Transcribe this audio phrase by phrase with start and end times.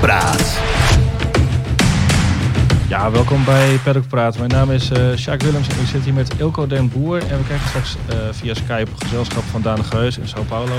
[0.00, 0.60] Praat.
[2.88, 4.38] Ja, welkom bij Paddock Praat.
[4.38, 7.18] Mijn naam is uh, Willems en ik zit hier met Ilko den Boer.
[7.18, 10.74] En we krijgen straks uh, via Skype gezelschap van Daan Geus in Sao Paulo.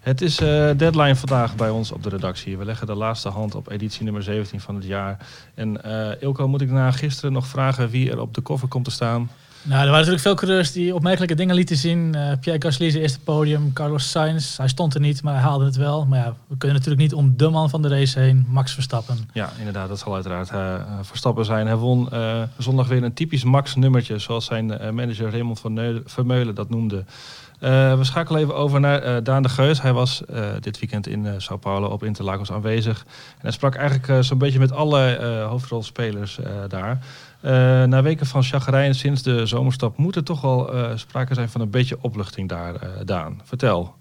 [0.00, 2.58] Het is uh, deadline vandaag bij ons op de redactie.
[2.58, 5.26] We leggen de laatste hand op editie nummer 17 van het jaar.
[5.54, 5.80] En
[6.20, 9.30] Ilko, moet ik na gisteren nog vragen wie er op de koffer komt te staan?
[9.66, 12.16] Nou, er waren natuurlijk veel coureurs die opmerkelijke dingen lieten zien.
[12.16, 15.64] Uh, Pierre Gasly zijn eerste podium, Carlos Sainz, hij stond er niet, maar hij haalde
[15.64, 16.06] het wel.
[16.06, 19.16] Maar ja, we kunnen natuurlijk niet om de man van de race heen, Max Verstappen.
[19.32, 21.66] Ja, inderdaad, dat zal uiteraard uh, Verstappen zijn.
[21.66, 22.08] Hij won
[22.58, 27.04] zondag weer een typisch Max nummertje, zoals zijn manager Raymond van Vermeulen dat noemde.
[27.60, 29.82] We schakelen even over naar Daan de Geus.
[29.82, 30.22] Hij was
[30.60, 33.04] dit weekend in Sao Paulo op Interlagos aanwezig.
[33.04, 35.18] En hij sprak eigenlijk zo'n beetje met alle
[35.48, 36.98] hoofdrolspelers daar.
[37.86, 41.70] Na weken van chagrijn sinds de zomerstap moet er toch wel sprake zijn van een
[41.70, 43.40] beetje opluchting daar, Daan.
[43.44, 43.94] Vertel.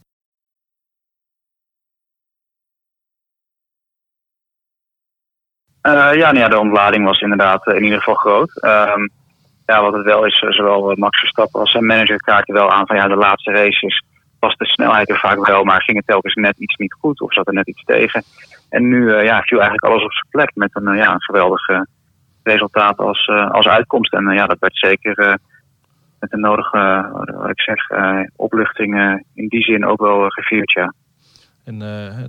[5.91, 8.63] ja, nou ja, de ontlading was inderdaad in ieder geval groot.
[8.63, 9.09] Um,
[9.65, 12.95] ja, wat het wel is, zowel Max Verstappen als zijn manager kaarten wel aan van
[12.95, 14.03] ja, de laatste races
[14.39, 17.33] was de snelheid er vaak wel, maar ging het telkens net iets niet goed of
[17.33, 18.23] zat er net iets tegen.
[18.69, 21.87] En nu ja, viel eigenlijk alles op zijn plek met een, ja, een geweldige
[22.43, 24.13] resultaat als, als uitkomst.
[24.13, 25.39] En ja, dat werd zeker
[26.19, 27.87] met de nodige, wat ik zeg,
[28.35, 30.93] opluchting in die zin ook wel gevierd, ja.
[31.65, 31.77] En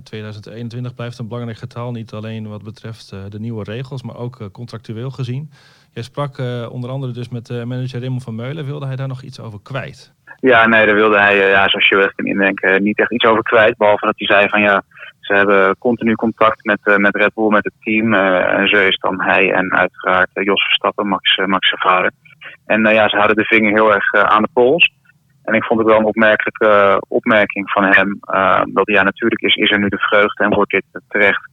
[0.03, 5.09] 2021 blijft een belangrijk getal, niet alleen wat betreft de nieuwe regels, maar ook contractueel
[5.09, 5.49] gezien.
[5.93, 6.37] Jij sprak
[6.69, 8.65] onder andere dus met manager Raymond van Meulen.
[8.65, 10.13] Wilde hij daar nog iets over kwijt?
[10.39, 13.43] Ja, nee, daar wilde hij, ja, zoals je wel kan indenken, niet echt iets over
[13.43, 13.77] kwijt.
[13.77, 14.83] Behalve dat hij zei van ja,
[15.19, 18.13] ze hebben continu contact met, met Red Bull, met het team.
[18.13, 22.11] En zo is dan hij en uiteraard Jos Verstappen, Max, Max vader.
[22.65, 24.93] En ja, ze houden de vinger heel erg aan de pols.
[25.45, 28.19] En ik vond het wel een opmerkelijke opmerking van hem.
[28.73, 31.49] dat ja, natuurlijk is, is er nu de vreugde en wordt dit terecht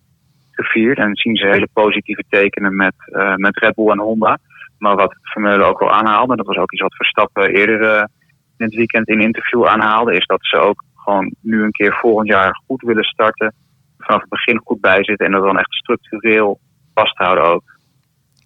[0.51, 0.99] gevierd.
[0.99, 2.95] En zien ze hele positieve tekenen met,
[3.37, 4.39] met Red Bull en Honda.
[4.79, 8.09] Maar wat Vermeulen ook al aanhaalde, dat was ook iets wat Verstappen eerder
[8.57, 12.29] in het weekend in interview aanhaalde, is dat ze ook gewoon nu een keer volgend
[12.29, 13.55] jaar goed willen starten.
[13.99, 16.61] Vanaf het begin goed bij zitten en dat dan echt structureel
[16.95, 17.63] vasthouden ook.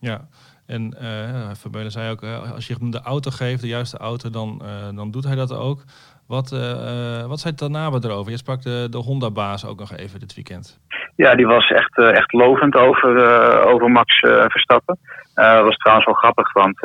[0.00, 0.20] Ja,
[0.66, 4.30] en uh, Verbeulen zei ook, uh, als je hem de auto geeft, de juiste auto,
[4.30, 5.84] dan, uh, dan doet hij dat ook.
[6.26, 6.50] Wat,
[7.26, 8.30] wat zei Tanabe erover?
[8.30, 10.80] Je sprak de, de Honda-baas ook nog even dit weekend.
[11.16, 13.10] Ja, die was echt, echt lovend over,
[13.64, 14.98] over Max Verstappen.
[15.34, 16.80] Dat was trouwens wel grappig, want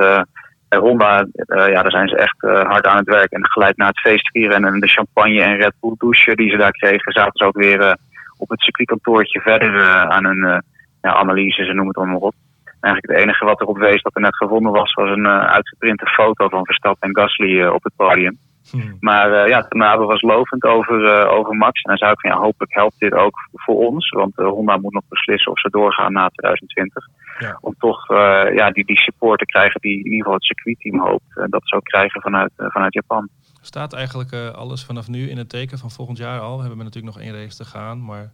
[0.69, 3.31] Honda, ja, daar zijn ze echt hard aan het werk.
[3.31, 6.72] En gelijk na het feestvieren en de champagne en Red Bull douche die ze daar
[6.72, 7.98] kregen, zaten ze ook weer
[8.38, 10.63] op het circuitkantoortje verder aan hun
[11.02, 12.34] ja, analyse, ze noemen het allemaal op.
[12.81, 16.47] Eigenlijk het enige wat erop wees dat er net gevonden was, was een uitgeprinte foto
[16.50, 18.40] van Verstappen en Gasly op het podium.
[18.69, 18.97] Hmm.
[19.00, 21.81] Maar uh, ja, Tanabe was lovend over, uh, over Max.
[21.81, 24.09] En dan zou ik van ja, hopelijk helpt dit ook voor ons.
[24.09, 27.08] Want uh, Honda moet nog beslissen of ze doorgaan na 2020.
[27.40, 27.58] Ja.
[27.62, 28.08] Om toch
[28.56, 31.52] ja, die, die support te krijgen die in ieder geval het circuitteam hoopt.
[31.52, 33.30] dat ze ook krijgen vanuit, vanuit Japan.
[33.62, 36.56] Staat eigenlijk alles vanaf nu in het teken van volgend jaar al?
[36.56, 38.06] We hebben natuurlijk nog één race te gaan.
[38.06, 38.31] Maar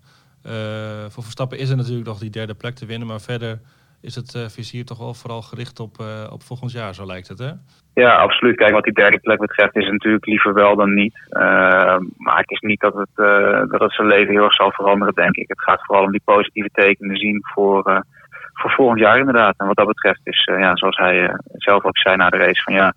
[1.09, 3.07] voor Verstappen is er natuurlijk nog die derde plek te winnen.
[3.07, 3.59] Maar verder
[4.01, 7.27] is het uh, vizier toch wel vooral gericht op, uh, op volgend jaar, zo lijkt
[7.27, 7.51] het, hè?
[7.93, 8.55] Ja, absoluut.
[8.55, 11.17] Kijk, wat die derde plek betreft is het natuurlijk liever wel dan niet.
[11.29, 11.41] Uh,
[12.17, 13.09] maar het is niet dat het,
[13.69, 15.47] dat het zijn leven heel erg zal veranderen, denk ik.
[15.47, 18.03] Het gaat vooral om die positieve tekenen zien voor,
[18.53, 19.53] voor volgend jaar inderdaad.
[19.57, 22.73] En wat dat betreft is, ja, zoals hij zelf ook zei na de race, van
[22.73, 22.93] ja,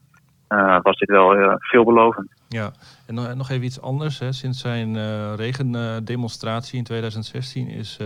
[0.82, 2.32] was dit wel veelbelovend.
[2.48, 2.70] Ja,
[3.06, 4.18] en nog even iets anders.
[4.18, 4.32] Hè.
[4.32, 4.96] Sinds zijn
[5.36, 7.98] regendemonstratie in 2016 is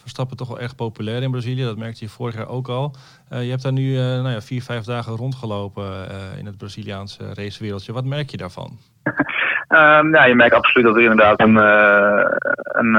[0.00, 1.64] Verstappen toch wel erg populair in Brazilië.
[1.64, 2.94] Dat merkte je vorig jaar ook al.
[3.32, 6.56] Uh, je hebt daar nu uh, nou ja, vier, vijf dagen rondgelopen uh, in het
[6.56, 7.92] Braziliaanse racewereldje.
[7.92, 8.70] Wat merk je daarvan?
[9.68, 11.56] um, ja, je merkt absoluut dat er inderdaad een,
[12.80, 12.94] een,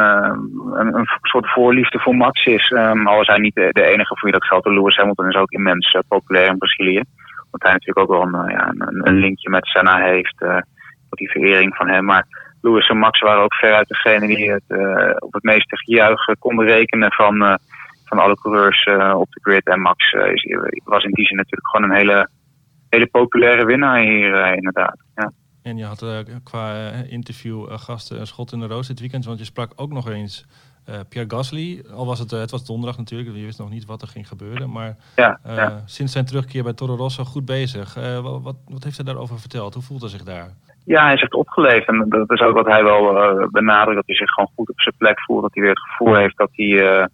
[0.96, 2.72] een, soort voorliefde voor Max is.
[2.72, 4.68] Um, al is hij niet de, enige voor wie dat geldt.
[4.68, 7.04] Lewis Hamilton is ook immens populair in Brazilië.
[7.52, 10.36] Want hij natuurlijk ook wel een, ja, een, een linkje met Senna heeft.
[10.38, 12.06] voor die verering van hem.
[12.06, 12.26] Maar
[12.62, 16.66] Lewis en Max waren ook veruit degene die het, uh, op het meeste gejuich konden
[16.66, 17.56] rekenen van, uh,
[18.06, 19.66] van alle coureurs uh, op de grid.
[19.66, 22.30] En Max is, was in die zin natuurlijk gewoon een hele,
[22.90, 24.98] hele populaire winnaar hier inderdaad.
[25.16, 25.32] Ja.
[25.64, 29.46] En je had qua interview gasten een schot in de roos dit weekend, want je
[29.46, 30.46] sprak ook nog eens
[31.10, 31.84] Pierre Gasly.
[31.94, 34.72] Al was het, het was donderdag natuurlijk, je wist nog niet wat er ging gebeuren.
[34.72, 35.84] Maar ja, ja.
[35.86, 37.94] sinds zijn terugkeer bij Toro Rosso goed bezig.
[37.94, 39.74] wat, wat, wat heeft hij daarover verteld?
[39.74, 40.54] Hoe voelt hij zich daar?
[40.94, 41.88] Ja, hij echt opgeleefd.
[41.88, 43.96] En dat is ook wat hij wel uh, benadrukt.
[43.96, 45.42] Dat hij zich gewoon goed op zijn plek voelt.
[45.42, 47.06] Dat hij weer het gevoel heeft dat hij uh,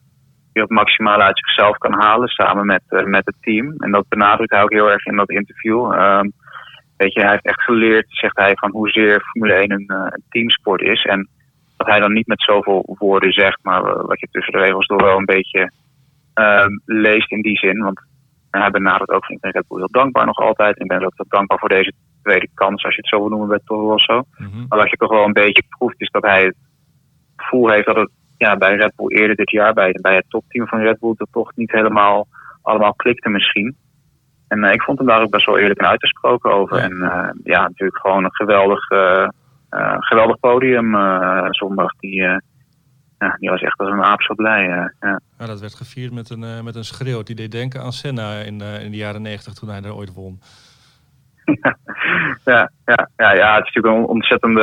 [0.54, 2.28] weer het maximale uit zichzelf kan halen.
[2.28, 3.76] Samen met, uh, met het team.
[3.78, 5.92] En dat benadrukt hij ook heel erg in dat interview.
[5.94, 6.32] Um,
[6.98, 11.04] weet je, hij heeft echt geleerd, zegt hij, van hoezeer Formule 1 een, teamsport is.
[11.04, 11.30] En
[11.78, 15.04] wat hij dan niet met zoveel woorden zegt, maar wat je tussen de regels door
[15.04, 15.72] wel een beetje
[16.34, 17.80] ehm, leest in die zin.
[17.80, 18.02] Want
[18.52, 20.80] hij benadert ook, vind ik Red Bull heel dankbaar nog altijd.
[20.80, 21.94] Ik ben ook dankbaar voor deze
[22.26, 24.24] tweede kans, als je het zo wil noemen bij Toro Rosso.
[24.38, 26.56] Mm Maar wat je toch wel een beetje proeft, is dat hij het
[27.36, 30.68] gevoel heeft dat het ja, bij Red Bull eerder dit jaar, bij, bij het topteam
[30.68, 32.28] van Red Bull, dat toch niet helemaal
[32.62, 33.76] allemaal klikte misschien.
[34.48, 36.78] En uh, ik vond hem daar ook best wel eerlijk en uitgesproken over.
[36.78, 39.28] En uh, ja, natuurlijk gewoon een geweldig, uh,
[40.00, 40.96] geweldig podium
[41.52, 41.96] zondag.
[42.00, 42.22] Die,
[43.18, 44.64] ja, die was echt als een aap zo blij.
[44.64, 44.94] ja.
[45.38, 45.46] ja.
[45.46, 47.24] dat werd gevierd met een, met een schreeuw.
[47.24, 50.40] Die deed denken aan Senna in, in de jaren negentig toen hij er ooit won.
[51.62, 51.78] ja,
[52.46, 54.62] ja, ja, ja, het is natuurlijk een ontzettende,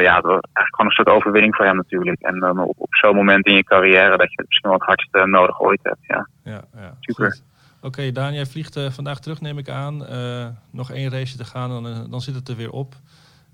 [0.00, 2.20] ja, eigenlijk gewoon een soort overwinning voor hem natuurlijk.
[2.20, 4.88] En dan op, op zo'n moment in je carrière dat je het misschien wel het
[4.88, 5.98] hardst nodig ooit hebt.
[6.00, 6.94] Ja, ja, ja.
[7.00, 7.40] super.
[7.82, 10.02] Oké, okay, Daan, jij vliegt uh, vandaag terug, neem ik aan.
[10.10, 12.94] Uh, nog één race te gaan, dan, uh, dan zit het er weer op.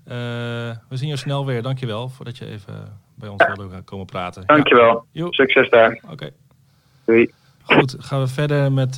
[0.03, 1.61] we zien je snel weer.
[1.61, 4.43] Dankjewel voordat je even bij ons wilde komen praten.
[4.45, 5.05] Dankjewel.
[5.11, 5.27] Ja.
[5.29, 5.99] Succes daar.
[6.03, 6.13] Oké.
[6.13, 6.31] Okay.
[7.05, 7.31] Doei.
[7.61, 8.97] Goed, gaan we verder met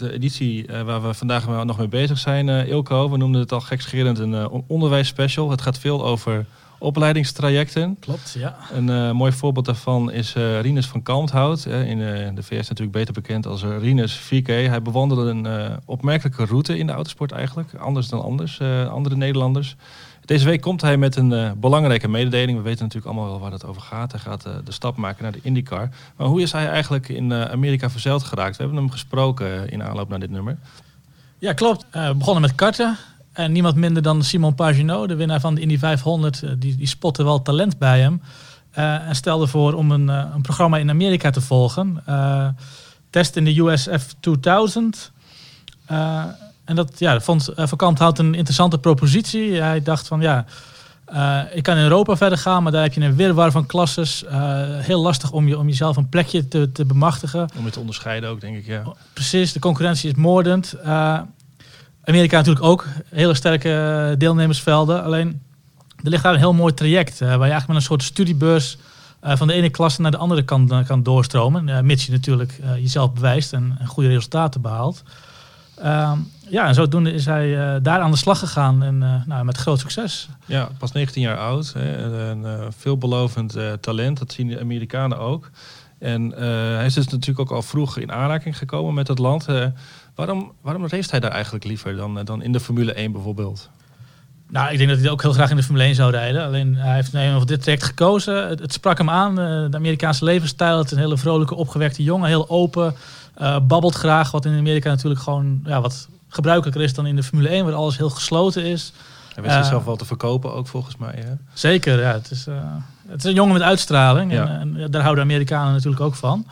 [0.00, 2.48] de editie waar we vandaag nog mee bezig zijn.
[2.48, 5.50] Ilko, we noemden het al gekscherend een onderwijsspecial.
[5.50, 6.46] Het gaat veel over
[6.80, 7.96] opleidingstrajecten.
[8.00, 8.56] Klopt, ja.
[8.72, 11.64] Een uh, mooi voorbeeld daarvan is uh, Rinus van Kalmthout.
[11.68, 14.46] Uh, in de VS natuurlijk beter bekend als Rinus 4K.
[14.46, 17.74] Hij bewandelde een opmerkelijke route in de autosport eigenlijk.
[17.74, 18.60] Anders dan anders,
[18.90, 19.76] andere Nederlanders.
[20.24, 22.58] Deze week komt hij met een belangrijke mededeling.
[22.58, 24.12] We weten natuurlijk allemaal wel waar het over gaat.
[24.12, 25.88] Hij gaat de stap maken naar de IndyCar.
[26.16, 28.56] Maar hoe is hij eigenlijk in Amerika verzeild geraakt?
[28.56, 30.58] We hebben hem gesproken in aanloop naar dit nummer.
[31.38, 31.86] Ja, klopt.
[31.90, 32.96] we begonnen met karten.
[33.32, 36.86] En niemand minder dan Simon Pagenaud, de winnaar van de Indy 500, eh, die, die
[36.86, 38.22] spotte wel talent bij hem.
[38.70, 42.04] En stelde voor om een, een, programma in Amerika te volgen.
[43.10, 45.12] Test in de USF 2000.
[46.70, 49.60] En dat ja, vond Van had een interessante propositie.
[49.60, 50.44] Hij dacht van ja,
[51.52, 54.24] ik kan in Europa verder gaan, maar daar heb je een wirwar van klasses.
[54.80, 57.48] heel lastig om, je, om jezelf een plekje te, te bemachtigen.
[57.58, 58.82] Om je te onderscheiden ook, denk ik, ja.
[59.12, 60.74] Precies, de concurrentie is moordend.
[62.04, 63.72] Amerika natuurlijk ook hele sterke
[64.10, 65.04] eh, deelnemersvelden.
[65.04, 65.42] Alleen
[66.02, 67.18] er ligt daar een heel mooi traject.
[67.18, 68.78] Waar je eigenlijk met een soort studiebeurs
[69.20, 71.86] van de ene klasse naar de andere kan, kan doorstromen.
[71.86, 75.02] mits je natuurlijk jezelf bewijst en, en, goede resultaten behaalt.
[75.82, 76.18] Ehm,
[76.48, 80.28] ja, en zodoende is hij daar aan de slag gegaan en nou, met groot succes.
[80.46, 81.72] Ja, pas 19 jaar oud.
[81.72, 84.18] Hè, een veelbelovend talent.
[84.18, 85.50] Dat zien de Amerikanen ook.
[85.98, 86.30] En
[86.76, 89.46] hij is dus natuurlijk ook al vroeg in aanraking gekomen met het land.
[90.20, 93.70] Waarom, waarom race hij daar eigenlijk liever dan, eh, dan in de Formule 1 bijvoorbeeld?
[94.48, 96.44] Nou, ik denk dat hij ook heel graag in de Formule 1 zou rijden.
[96.44, 98.48] Alleen hij heeft nee, voor dit traject gekozen.
[98.48, 100.78] Het, sprak hem aan, eh, de Amerikaanse levensstijl.
[100.78, 102.94] Het is een hele vrolijke, opgewekte jongen, heel open.
[103.38, 107.22] Uh, babbelt graag, wat in Amerika natuurlijk gewoon ja, wat gebruikelijker is dan in de
[107.22, 108.92] Formule 1, waar alles heel gesloten is.
[109.34, 111.14] Hij wist zichzelf wel te verkopen ook volgens mij.
[111.16, 111.32] Hè?
[111.52, 112.12] Zeker, ja.
[112.12, 112.46] Het is,
[113.08, 114.32] het is een jongen met uitstraling.
[114.32, 116.46] En, en, daar houden de Amerikanen natuurlijk ook van.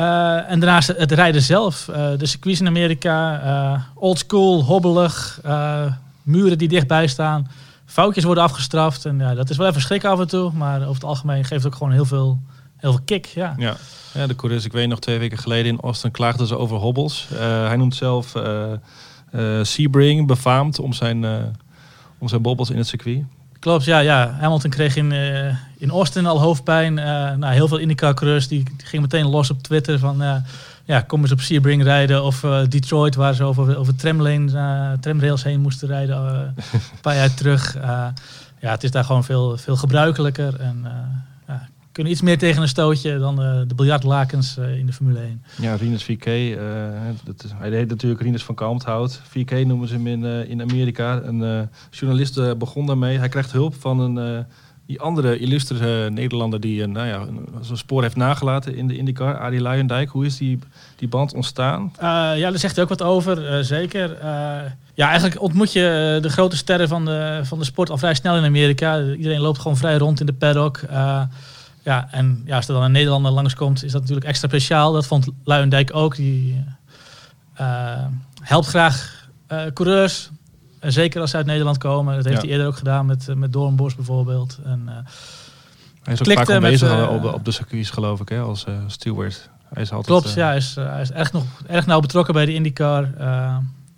[0.00, 1.88] Uh, en daarnaast het rijden zelf.
[1.90, 5.40] Uh, de circuits in Amerika, uh, old school, hobbelig,
[6.22, 7.50] muren die dichtbij staan.
[7.84, 9.04] Foutjes worden afgestraft.
[9.04, 10.52] En ja, dat is wel even schrik af en toe.
[10.52, 12.40] Maar over het algemeen geeft het ook gewoon heel veel,
[12.76, 13.26] heel veel kick.
[13.26, 13.54] Ja.
[13.58, 13.76] Ja.
[14.14, 17.28] Ja, de coureurs, ik weet nog twee weken geleden in Austin klaagden ze over hobbels.
[17.38, 18.34] hij noemt zelf
[19.62, 21.24] Sebring befaamd om zijn,
[22.18, 23.24] om zijn bobbels in het circuit.
[23.62, 24.36] Klopt, ja, ja.
[24.40, 26.96] Hamilton kreeg in, uh, in Austin al hoofdpijn.
[26.96, 30.22] Uh, nou, heel veel IndyCar-coureurs die, gingen meteen los op Twitter van...
[30.22, 30.34] Uh,
[30.84, 32.24] ja, kom eens op Sebring rijden.
[32.24, 36.16] Of Detroit, waar ze over, over tramlane, tramrails heen moesten rijden.
[36.16, 36.54] een
[37.00, 37.76] paar jaar terug.
[38.60, 40.60] ja, het is daar gewoon veel, veel gebruikelijker.
[40.60, 40.86] En
[41.92, 45.42] kunnen iets meer tegen een stootje dan uh, de biljartlakens uh, in de Formule 1.
[45.60, 46.26] Ja, Rinus 4K.
[46.26, 46.56] Uh,
[47.24, 49.20] dat is, hij heet natuurlijk Rinus van Kalmthout.
[49.28, 51.22] 4K noemen ze hem in, in Amerika.
[51.22, 53.18] Een journalist begon daarmee.
[53.18, 54.46] Hij krijgt hulp van een,
[54.86, 57.26] die andere illustere Nederlander die nou ja,
[57.60, 59.38] zo'n spoor heeft nagelaten in de IndyCar.
[59.38, 60.08] Arie Luijendijk.
[60.10, 60.58] Hoe is die,
[60.96, 61.92] die band ontstaan?
[62.00, 63.64] ja, daar zegt hij ook wat over.
[63.64, 64.16] zeker.
[64.94, 68.36] ja, eigenlijk ontmoet je de grote sterren van de, van de sport al vrij snel
[68.36, 69.02] in Amerika.
[69.02, 70.80] Iedereen loopt gewoon vrij rond in de paddock.
[71.82, 74.92] Ja, en ja, als er dan een Nederlander langskomt, is dat natuurlijk extra speciaal.
[74.92, 76.16] Dat vond Luijendijk ook.
[76.16, 76.64] Die
[77.60, 78.04] uh,
[78.40, 80.30] helpt graag uh, coureurs.
[80.78, 82.16] En zeker als ze uit Nederland komen.
[82.16, 84.58] Dat heeft hij eerder ook gedaan met, met Doornbos bijvoorbeeld.
[84.64, 84.88] En,
[86.02, 89.50] hij is ook vaak aanwezig op, op, de circuits, geloof ik, hè, als steward.
[89.72, 90.46] Hij is altijd, Klopt, ja.
[90.46, 93.08] Hij is, hij is erg, nog, erg nauw betrokken bij de IndyCar.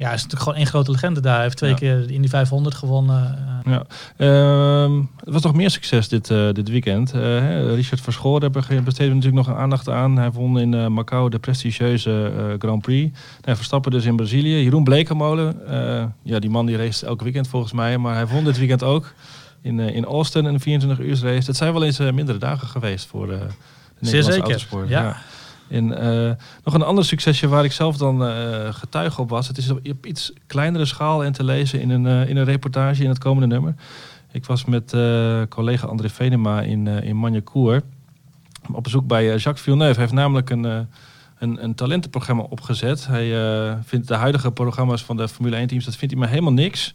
[0.04, 1.34] Ja, is natuurlijk gewoon één grote legende daar.
[1.34, 3.38] Hij heeft twee keer de Indy 500 gewonnen.
[3.64, 3.72] Eh.
[3.72, 3.84] Ja.
[4.16, 7.14] Uh, het was nog meer succes dit, uh, dit weekend.
[7.14, 10.16] Uh, Richard Verschoor daar besteden natuurlijk nog aandacht aan.
[10.16, 13.18] Hij won in Macau de prestigieuze Grand Prix.
[13.40, 14.62] Hij Verstappen dus in Brazilië.
[14.62, 15.56] Jeroen Blekemolen,
[16.22, 17.98] ja, die man die race elk weekend volgens mij.
[17.98, 19.14] Maar hij won dit weekend ook.
[19.62, 21.46] in, in Austin, een 24 uur race.
[21.46, 23.38] Dat zijn wel eens mindere dagen geweest voor de
[23.98, 24.50] Nederlandse zeker.
[24.50, 24.88] autosport.
[24.88, 25.16] Ja.
[25.74, 25.86] En
[26.64, 28.20] nog een ander succesje waar ik zelf dan
[28.74, 29.48] getuige op was.
[29.48, 33.08] Het is op, iets kleinere schaal en te lezen in een, in een reportage in
[33.08, 33.74] het komende nummer.
[34.32, 34.96] Ik was met
[35.48, 37.42] collega André Venema in, in
[38.72, 39.92] op bezoek bij Jacques Villeneuve.
[39.92, 40.88] Hij heeft namelijk een
[41.38, 43.06] een, een talentenprogramma opgezet.
[43.06, 43.28] Hij
[43.84, 46.94] vindt de huidige programma's van de Formule 1 teams, dat vindt hij maar helemaal niks.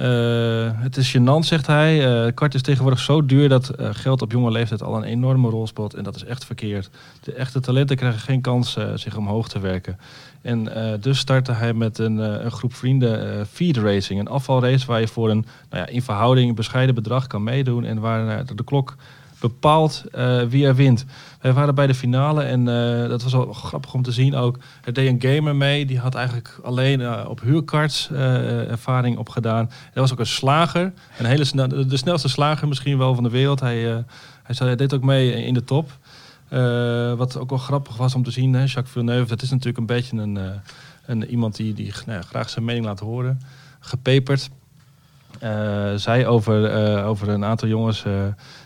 [0.00, 2.24] Uh, het is gênant, zegt hij.
[2.26, 5.66] Uh, kart is tegenwoordig zo duur dat geld op jonge leeftijd al een enorme rol
[5.66, 5.94] speelt.
[5.94, 6.90] En dat is echt verkeerd.
[7.20, 9.98] De echte talenten krijgen geen kans zich omhoog te werken.
[10.42, 10.68] En
[11.00, 14.20] dus startte hij met een, een groep vrienden feed racing.
[14.20, 17.84] Een afvalrace waar je voor een nou ja, in verhouding bescheiden bedrag kan meedoen.
[17.84, 18.96] En waar de klok
[19.40, 20.04] bepaalt
[20.48, 21.04] wie er wint.
[21.40, 24.58] Wij waren bij de finale en uh, dat was wel grappig om te zien ook.
[24.84, 29.70] Er deed een gamer mee, die had eigenlijk alleen uh, op huurkarts ervaring opgedaan.
[29.92, 33.60] Er was ook een slager, een hele de snelste slager misschien wel van de wereld.
[33.60, 34.04] Hij,
[34.42, 35.90] hij, deed ook mee in de top.
[37.16, 39.86] wat ook wel grappig was om te zien, hè, Jacques Villeneuve, dat is natuurlijk een
[39.86, 40.38] beetje een,
[41.06, 43.40] een iemand die, die nou, graag zijn mening laat horen.
[43.80, 44.50] Gepeperd.
[45.44, 48.04] Uh, zij over, uh, over een aantal jongens.
[48.04, 48.12] Uh,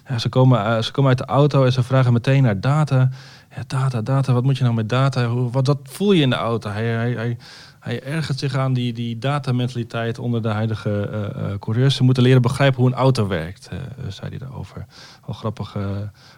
[0.09, 3.11] ja, ze, komen, ze komen uit de auto en ze vragen meteen naar data.
[3.57, 5.29] Ja, data, data, wat moet je nou met data?
[5.29, 6.71] Wat, wat voel je in de auto?
[6.71, 7.37] Hij, hij, hij,
[7.81, 11.95] hij ergert zich aan die, die datamentaliteit onder de huidige coureurs.
[11.97, 13.69] Ze moeten leren begrijpen hoe een auto werkt,
[14.09, 14.87] zei hij daarover.
[15.21, 15.77] Al grappig,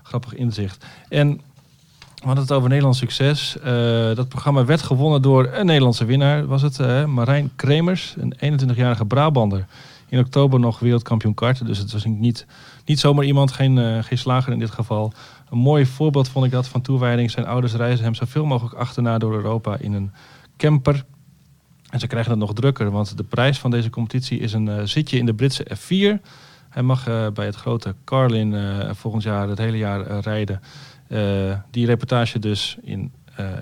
[0.03, 0.85] grappig inzicht.
[1.09, 1.31] En
[2.15, 3.57] we hadden het over Nederlands succes.
[4.15, 9.67] dat programma werd gewonnen door een Nederlandse winnaar, was het Marijn Kremers, een 21-jarige Brabander
[10.09, 11.67] in oktober nog wereldkampioen karten.
[11.67, 12.47] Dus het was niet,
[12.85, 15.13] niet zomaar iemand, geen, uh, geen slager in dit geval.
[15.51, 17.31] Een mooi voorbeeld vond ik dat van toewijding.
[17.31, 20.13] Zijn ouders reizen hem zoveel mogelijk achterna door Europa in een
[20.57, 21.05] camper.
[21.91, 24.83] En ze krijgen het nog drukker, want de prijs van deze competitie is een uh,
[24.83, 26.23] zitje in de Britse F4.
[26.69, 28.55] Hij mag uh, bij het grote Carlin
[28.95, 30.61] volgend jaar het hele jaar rijden.
[31.71, 33.13] die reportage dus in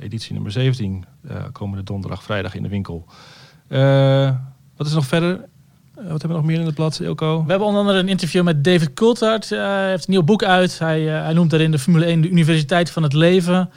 [0.00, 1.04] editie nummer 17,
[1.52, 3.06] komende donderdag, vrijdag in de winkel.
[4.76, 5.48] wat is nog verder?
[5.96, 7.42] Eh, wat hebben we nog meer in het blad, Ilko?
[7.44, 9.50] We hebben onder andere een interview met David Coulthard.
[9.50, 10.78] Uh, hij heeft een nieuw boek uit.
[10.78, 13.70] Hij, uh, hij noemt daarin de Formule 1 de Universiteit van het Leven.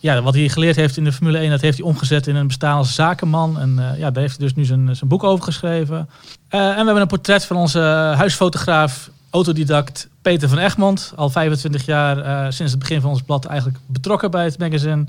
[0.00, 2.46] Ja, wat hij geleerd heeft in de Formule 1, dat heeft hij omgezet in een
[2.46, 3.58] bestaan als zakenman.
[3.58, 6.08] En ja, daar heeft hij dus nu zijn, zijn boek over geschreven.
[6.48, 7.78] en we hebben een portret van onze
[8.16, 11.12] huisfotograaf, autodidact Peter van Egmond.
[11.16, 15.04] Al 25 jaar sinds het begin van ons blad eigenlijk betrokken bij het magazine.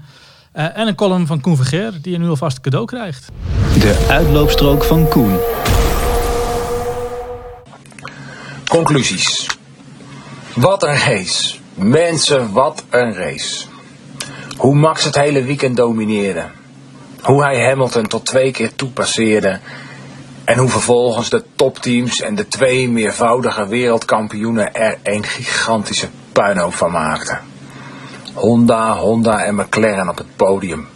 [0.55, 3.27] Uh, en een column van Koen Vergeer, die je nu alvast cadeau krijgt.
[3.73, 5.37] De uitloopstrook van Koen.
[8.67, 9.49] Conclusies.
[10.55, 11.57] Wat een race.
[11.73, 13.65] Mensen, wat een race.
[14.57, 16.45] Hoe Max het hele weekend domineerde.
[17.21, 19.59] Hoe hij Hamilton tot twee keer toepasseerde.
[20.43, 26.91] En hoe vervolgens de topteams en de twee meervoudige wereldkampioenen er een gigantische puinhoop van
[26.91, 27.48] maakten.
[28.39, 30.87] Honda, Honda en McLaren op het podium.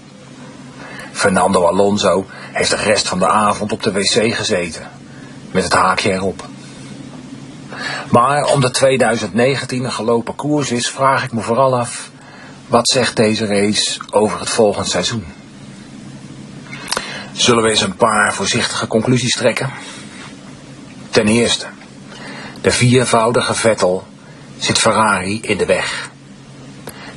[1.12, 4.88] Fernando Alonso heeft de rest van de avond op de wc gezeten,
[5.52, 6.46] met het haakje erop.
[8.10, 12.10] Maar om de 2019 een gelopen koers is, vraag ik me vooral af,
[12.68, 15.26] wat zegt deze race over het volgend seizoen?
[17.34, 19.72] Zullen we eens een paar voorzichtige conclusies trekken?
[21.10, 21.66] Ten eerste,
[22.62, 24.08] de viervoudige Vettel
[24.58, 26.12] zit Ferrari in de weg.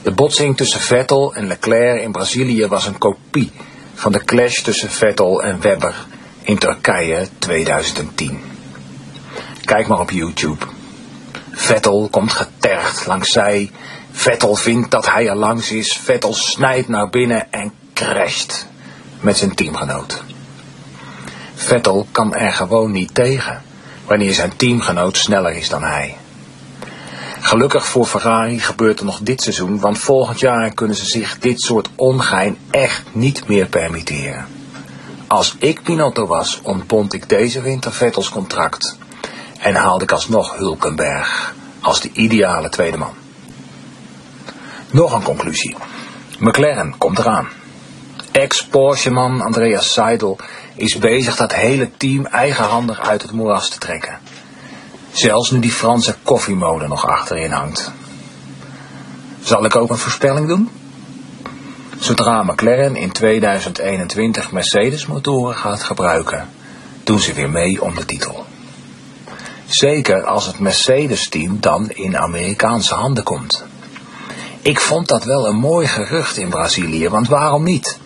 [0.07, 3.53] De botsing tussen Vettel en Leclerc in Brazilië was een kopie
[3.95, 5.95] van de clash tussen Vettel en Webber
[6.43, 8.41] in Turkije 2010.
[9.65, 10.67] Kijk maar op YouTube.
[11.51, 13.71] Vettel komt getergd langs zij.
[14.11, 15.93] Vettel vindt dat hij er langs is.
[15.93, 18.67] Vettel snijdt naar binnen en crasht
[19.21, 20.23] met zijn teamgenoot.
[21.55, 23.63] Vettel kan er gewoon niet tegen
[24.05, 26.17] wanneer zijn teamgenoot sneller is dan hij.
[27.47, 31.61] Gelukkig voor Ferrari gebeurt er nog dit seizoen, want volgend jaar kunnen ze zich dit
[31.61, 34.47] soort ongein echt niet meer permitteren.
[35.27, 38.99] Als ik Pinotto was, ontbond ik deze winter Vettels contract
[39.59, 43.15] en haalde ik alsnog Hulkenberg als de ideale tweede man.
[44.91, 45.77] Nog een conclusie.
[46.39, 47.49] McLaren komt eraan.
[48.33, 50.39] Ex-Porsche-man Andreas Seidel
[50.75, 54.19] is bezig dat hele team eigenhandig uit het moeras te trekken.
[55.17, 57.93] Zelfs nu die Franse koffiemode nog achterin hangt.
[59.43, 60.71] Zal ik ook een voorspelling doen?
[61.99, 66.49] Zodra McLaren in 2021 Mercedes motoren gaat gebruiken,
[67.05, 68.47] doen ze weer mee om de titel.
[69.67, 73.65] Zeker als het Mercedes-team dan in Amerikaanse handen komt.
[74.63, 77.99] Ik vond dat wel een mooi gerucht in Brazilië, want waarom niet?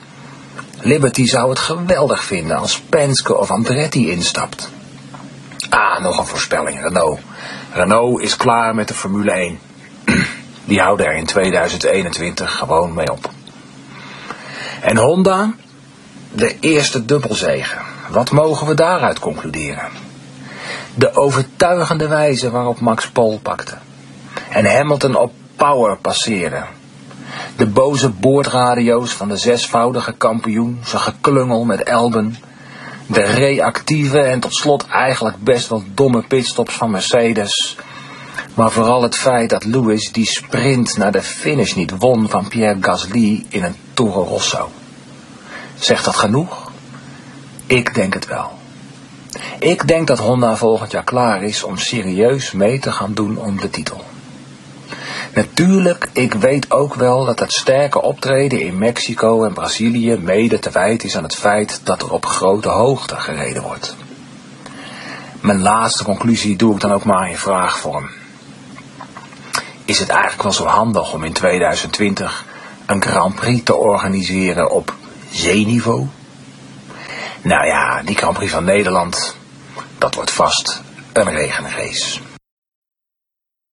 [0.80, 4.70] Liberty zou het geweldig vinden als Penske of Andretti instapt.
[5.70, 6.82] Ah, nog een voorspelling.
[6.82, 7.20] Renault.
[7.72, 9.58] Renault is klaar met de Formule 1.
[10.64, 13.30] Die houden er in 2021 gewoon mee op.
[14.80, 15.54] En Honda?
[16.32, 17.82] De eerste dubbelzegen.
[18.08, 19.88] Wat mogen we daaruit concluderen?
[20.94, 23.74] De overtuigende wijze waarop Max Pol pakte.
[24.50, 26.64] En Hamilton op power passeerde.
[27.56, 32.36] De boze boordradio's van de zesvoudige kampioen, zijn geklungel met Elben.
[33.12, 37.76] De reactieve en tot slot eigenlijk best wel domme pitstops van Mercedes.
[38.54, 42.78] Maar vooral het feit dat Lewis die sprint naar de finish niet won van Pierre
[42.80, 44.70] Gasly in een Toro Rosso.
[45.78, 46.70] Zegt dat genoeg?
[47.66, 48.58] Ik denk het wel.
[49.58, 53.60] Ik denk dat Honda volgend jaar klaar is om serieus mee te gaan doen om
[53.60, 54.04] de titel.
[55.34, 60.70] Natuurlijk, ik weet ook wel dat het sterke optreden in Mexico en Brazilië mede te
[60.70, 63.96] wijten is aan het feit dat er op grote hoogte gereden wordt.
[65.40, 68.10] Mijn laatste conclusie doe ik dan ook maar in vraagvorm.
[69.84, 72.44] Is het eigenlijk wel zo handig om in 2020
[72.86, 74.94] een Grand Prix te organiseren op
[75.30, 76.06] zeeniveau?
[77.42, 79.36] Nou ja, die Grand Prix van Nederland,
[79.98, 80.82] dat wordt vast
[81.12, 82.20] een regenrace.